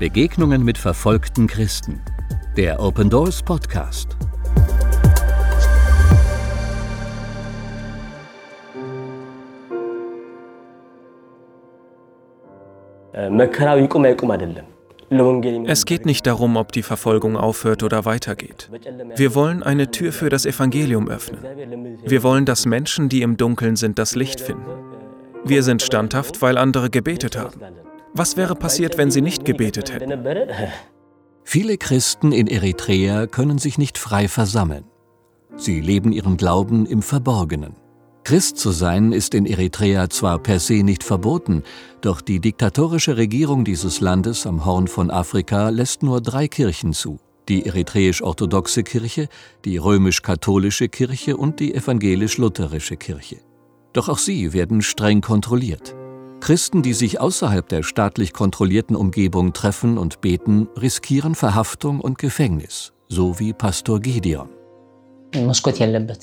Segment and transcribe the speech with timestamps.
[0.00, 2.00] Begegnungen mit verfolgten Christen.
[2.56, 4.16] Der Open Doors Podcast.
[15.66, 18.70] Es geht nicht darum, ob die Verfolgung aufhört oder weitergeht.
[19.16, 21.44] Wir wollen eine Tür für das Evangelium öffnen.
[22.06, 24.64] Wir wollen, dass Menschen, die im Dunkeln sind, das Licht finden.
[25.44, 27.60] Wir sind standhaft, weil andere gebetet haben.
[28.14, 30.24] Was wäre passiert, wenn sie nicht gebetet hätten?
[31.44, 34.84] Viele Christen in Eritrea können sich nicht frei versammeln.
[35.56, 37.74] Sie leben ihren Glauben im Verborgenen.
[38.24, 41.62] Christ zu sein ist in Eritrea zwar per se nicht verboten,
[42.00, 47.18] doch die diktatorische Regierung dieses Landes am Horn von Afrika lässt nur drei Kirchen zu.
[47.48, 49.28] Die eritreisch-orthodoxe Kirche,
[49.64, 53.38] die römisch-katholische Kirche und die evangelisch-lutherische Kirche.
[53.92, 55.96] Doch auch sie werden streng kontrolliert.
[56.40, 62.92] Christen, die sich außerhalb der staatlich kontrollierten Umgebung treffen und beten, riskieren Verhaftung und Gefängnis,
[63.08, 64.48] so wie Pastor Gideon.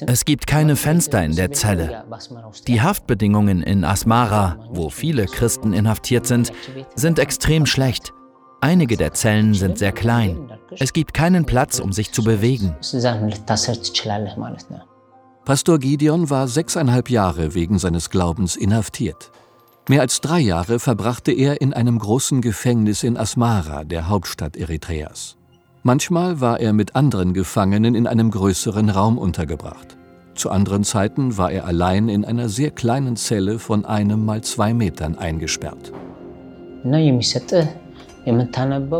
[0.07, 2.03] Es gibt keine Fenster in der Zelle.
[2.67, 6.51] Die Haftbedingungen in Asmara, wo viele Christen inhaftiert sind,
[6.95, 8.11] sind extrem schlecht.
[8.59, 10.51] Einige der Zellen sind sehr klein.
[10.71, 12.75] Es gibt keinen Platz, um sich zu bewegen.
[15.45, 19.31] Pastor Gideon war sechseinhalb Jahre wegen seines Glaubens inhaftiert.
[19.89, 25.37] Mehr als drei Jahre verbrachte er in einem großen Gefängnis in Asmara, der Hauptstadt Eritreas.
[25.83, 29.97] Manchmal war er mit anderen Gefangenen in einem größeren Raum untergebracht.
[30.35, 34.73] Zu anderen Zeiten war er allein in einer sehr kleinen Zelle von einem mal zwei
[34.73, 35.93] Metern eingesperrt.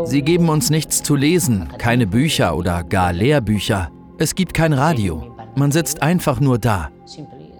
[0.04, 3.90] Sie geben uns nichts zu lesen, keine Bücher oder gar Lehrbücher.
[4.16, 5.36] Es gibt kein Radio.
[5.54, 6.88] Man sitzt einfach nur da.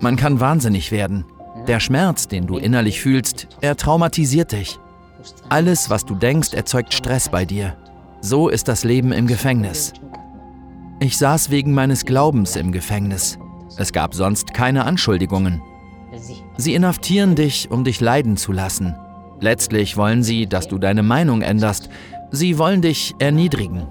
[0.01, 1.27] Man kann wahnsinnig werden.
[1.69, 4.81] Der Schmerz, den du innerlich fühlst, er traumatisiert dich.
[5.49, 7.77] Alles, was du denkst, erzeugt Stress bei dir.
[8.21, 9.93] So ist das Leben im Gefängnis.
[10.99, 13.39] Ich saß wegen meines Glaubens im Gefängnis.
[13.77, 15.63] Es gab sonst keine Anschuldigungen.
[16.57, 18.97] Sie inhaftieren dich, um dich leiden zu lassen.
[19.41, 21.89] Letztlich wollen sie, dass du deine Meinung änderst.
[22.33, 23.87] Sie wollen dich erniedrigen.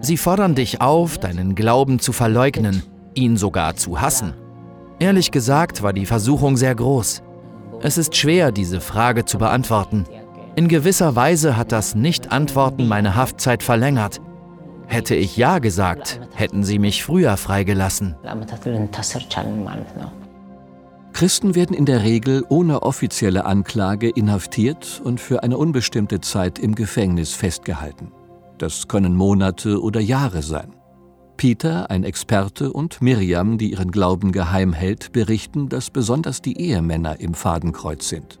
[0.00, 4.34] Sie fordern dich auf, deinen Glauben zu verleugnen ihn sogar zu hassen.
[4.98, 7.22] Ehrlich gesagt war die Versuchung sehr groß.
[7.82, 10.06] Es ist schwer, diese Frage zu beantworten.
[10.56, 14.20] In gewisser Weise hat das Nicht-Antworten meine Haftzeit verlängert.
[14.86, 18.14] Hätte ich Ja gesagt, hätten sie mich früher freigelassen.
[21.12, 26.74] Christen werden in der Regel ohne offizielle Anklage inhaftiert und für eine unbestimmte Zeit im
[26.74, 28.12] Gefängnis festgehalten.
[28.58, 30.74] Das können Monate oder Jahre sein.
[31.36, 37.20] Peter, ein Experte, und Miriam, die ihren Glauben geheim hält, berichten, dass besonders die Ehemänner
[37.20, 38.38] im Fadenkreuz sind.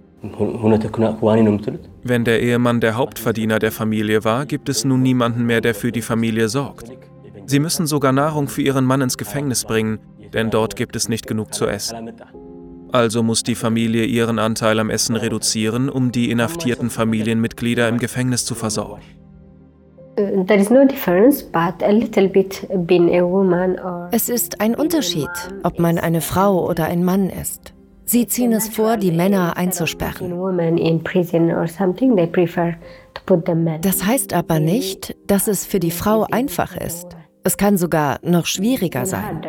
[2.02, 5.92] Wenn der Ehemann der Hauptverdiener der Familie war, gibt es nun niemanden mehr, der für
[5.92, 6.90] die Familie sorgt.
[7.46, 9.98] Sie müssen sogar Nahrung für ihren Mann ins Gefängnis bringen,
[10.32, 12.12] denn dort gibt es nicht genug zu essen.
[12.90, 18.44] Also muss die Familie ihren Anteil am Essen reduzieren, um die inhaftierten Familienmitglieder im Gefängnis
[18.44, 19.02] zu versorgen.
[24.10, 25.28] Es ist ein Unterschied,
[25.62, 27.74] ob man eine Frau oder ein Mann ist.
[28.06, 30.32] Sie ziehen es vor, die Männer einzusperren.
[33.80, 37.06] Das heißt aber nicht, dass es für die Frau einfach ist.
[37.42, 39.40] Es kann sogar noch schwieriger sein.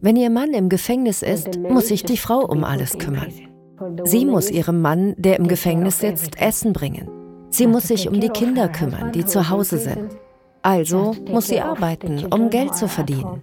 [0.00, 3.32] Wenn ihr Mann im Gefängnis ist, muss sich die Frau um alles kümmern.
[4.04, 7.08] Sie muss ihrem Mann, der im Gefängnis sitzt, Essen bringen.
[7.52, 10.16] Sie muss sich um die Kinder kümmern, die zu Hause sind.
[10.62, 13.42] Also muss sie arbeiten, um Geld zu verdienen.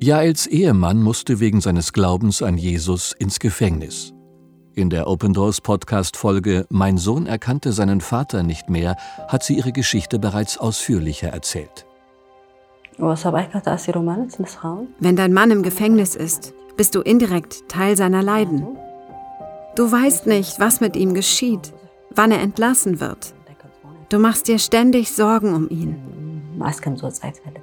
[0.00, 4.14] Jaels Ehemann musste wegen seines Glaubens an Jesus ins Gefängnis.
[4.72, 8.96] In der Open Doors Podcast Folge Mein Sohn erkannte seinen Vater nicht mehr,
[9.28, 11.84] hat sie ihre Geschichte bereits ausführlicher erzählt.
[12.98, 18.78] Wenn dein Mann im Gefängnis ist, bist du indirekt Teil seiner Leiden.
[19.74, 21.72] Du weißt nicht, was mit ihm geschieht,
[22.10, 23.34] wann er entlassen wird.
[24.08, 25.96] Du machst dir ständig Sorgen um ihn.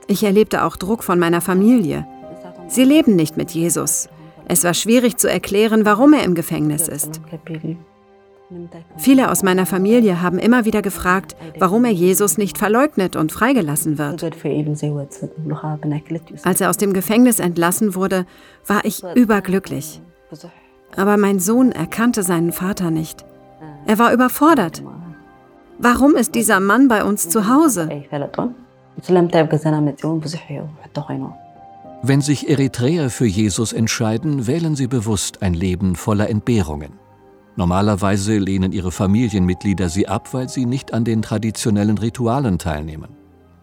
[0.07, 2.05] Ich erlebte auch Druck von meiner Familie.
[2.67, 4.09] Sie leben nicht mit Jesus.
[4.45, 7.21] Es war schwierig zu erklären, warum er im Gefängnis ist.
[8.97, 13.97] Viele aus meiner Familie haben immer wieder gefragt, warum er Jesus nicht verleugnet und freigelassen
[13.97, 14.21] wird.
[16.43, 18.25] Als er aus dem Gefängnis entlassen wurde,
[18.67, 20.01] war ich überglücklich.
[20.95, 23.25] Aber mein Sohn erkannte seinen Vater nicht.
[23.85, 24.83] Er war überfordert.
[25.79, 27.89] Warum ist dieser Mann bei uns zu Hause?
[32.03, 36.93] Wenn sich Eritreer für Jesus entscheiden, wählen sie bewusst ein Leben voller Entbehrungen.
[37.55, 43.09] Normalerweise lehnen ihre Familienmitglieder sie ab, weil sie nicht an den traditionellen Ritualen teilnehmen.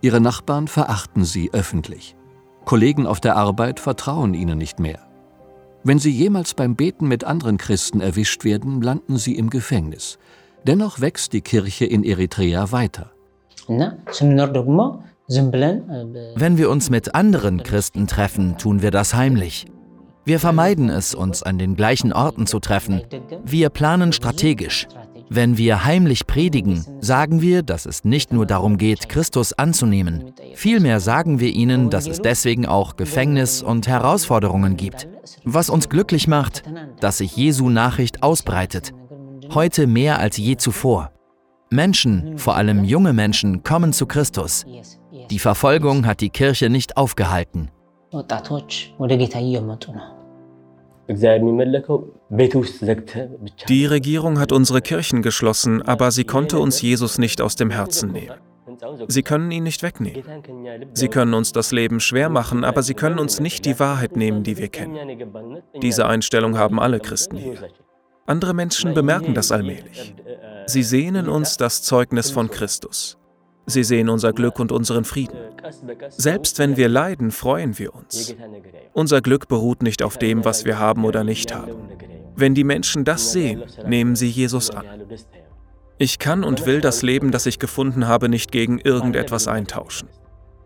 [0.00, 2.14] Ihre Nachbarn verachten sie öffentlich.
[2.64, 5.07] Kollegen auf der Arbeit vertrauen ihnen nicht mehr.
[5.88, 10.18] Wenn sie jemals beim Beten mit anderen Christen erwischt werden, landen sie im Gefängnis.
[10.66, 13.10] Dennoch wächst die Kirche in Eritrea weiter.
[16.36, 19.64] Wenn wir uns mit anderen Christen treffen, tun wir das heimlich.
[20.26, 23.00] Wir vermeiden es, uns an den gleichen Orten zu treffen.
[23.46, 24.86] Wir planen strategisch.
[25.30, 30.32] Wenn wir heimlich predigen, sagen wir, dass es nicht nur darum geht, Christus anzunehmen.
[30.54, 35.08] Vielmehr sagen wir ihnen, dass es deswegen auch Gefängnis und Herausforderungen gibt.
[35.44, 36.62] Was uns glücklich macht,
[37.00, 38.92] dass sich Jesu Nachricht ausbreitet.
[39.52, 41.12] Heute mehr als je zuvor.
[41.70, 44.64] Menschen, vor allem junge Menschen, kommen zu Christus.
[45.30, 47.70] Die Verfolgung hat die Kirche nicht aufgehalten.
[52.30, 58.12] Die Regierung hat unsere Kirchen geschlossen, aber sie konnte uns Jesus nicht aus dem Herzen
[58.12, 58.34] nehmen.
[59.08, 60.22] Sie können ihn nicht wegnehmen.
[60.92, 64.42] Sie können uns das Leben schwer machen, aber sie können uns nicht die Wahrheit nehmen,
[64.42, 65.62] die wir kennen.
[65.82, 67.70] Diese Einstellung haben alle Christen hier.
[68.26, 70.14] Andere Menschen bemerken das allmählich.
[70.66, 73.16] Sie sehen uns das Zeugnis von Christus.
[73.64, 75.38] Sie sehen unser Glück und unseren Frieden.
[76.08, 78.34] Selbst wenn wir leiden, freuen wir uns.
[78.92, 81.88] Unser Glück beruht nicht auf dem, was wir haben oder nicht haben.
[82.38, 84.86] Wenn die Menschen das sehen, nehmen sie Jesus an.
[85.98, 90.08] Ich kann und will das Leben, das ich gefunden habe, nicht gegen irgendetwas eintauschen.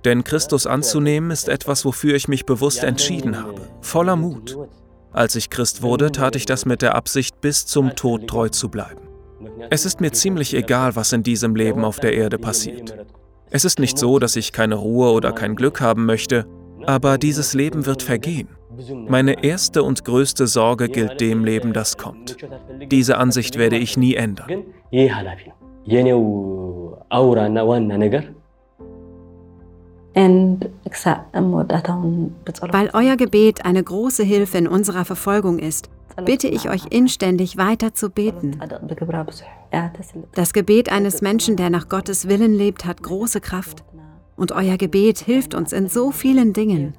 [0.05, 4.59] Denn Christus anzunehmen ist etwas, wofür ich mich bewusst entschieden habe, voller Mut.
[5.13, 8.69] Als ich Christ wurde, tat ich das mit der Absicht, bis zum Tod treu zu
[8.69, 9.09] bleiben.
[9.71, 12.95] Es ist mir ziemlich egal, was in diesem Leben auf der Erde passiert.
[13.49, 16.47] Es ist nicht so, dass ich keine Ruhe oder kein Glück haben möchte,
[16.85, 18.49] aber dieses Leben wird vergehen.
[19.09, 22.37] Meine erste und größte Sorge gilt dem Leben, das kommt.
[22.91, 24.65] Diese Ansicht werde ich nie ändern.
[32.71, 35.89] Weil euer Gebet eine große Hilfe in unserer Verfolgung ist,
[36.25, 38.61] bitte ich euch inständig weiter zu beten.
[40.35, 43.85] Das Gebet eines Menschen, der nach Gottes Willen lebt, hat große Kraft.
[44.37, 46.95] Und euer Gebet hilft uns in so vielen Dingen.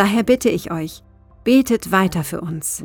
[0.00, 1.02] Daher bitte ich euch,
[1.44, 2.82] betet weiter für uns.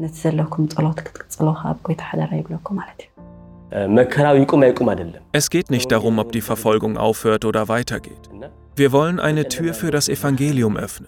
[5.32, 8.30] Es geht nicht darum, ob die Verfolgung aufhört oder weitergeht.
[8.76, 11.08] Wir wollen eine Tür für das Evangelium öffnen.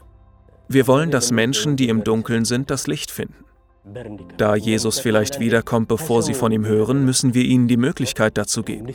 [0.69, 3.43] Wir wollen, dass Menschen, die im Dunkeln sind, das Licht finden.
[4.37, 8.63] Da Jesus vielleicht wiederkommt, bevor sie von ihm hören, müssen wir ihnen die Möglichkeit dazu
[8.63, 8.87] geben.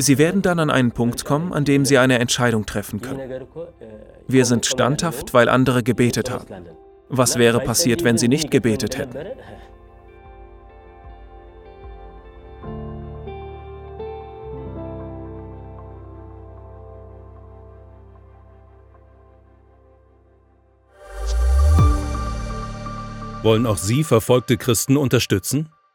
[0.00, 3.20] Sie werden dann an einen Punkt kommen, an dem sie eine Entscheidung treffen können.
[4.28, 6.46] Wir sind standhaft, weil andere gebetet haben.
[7.08, 9.18] Was wäre passiert, wenn sie nicht gebetet hätten?
[23.42, 25.70] Wollen auch Sie verfolgte Christen unterstützen?